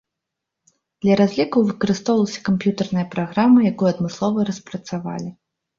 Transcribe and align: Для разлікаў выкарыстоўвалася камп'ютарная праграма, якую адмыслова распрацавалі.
Для 1.05 1.17
разлікаў 1.21 1.67
выкарыстоўвалася 1.69 2.41
камп'ютарная 2.49 3.07
праграма, 3.13 3.57
якую 3.73 3.89
адмыслова 3.95 4.37
распрацавалі. 4.53 5.29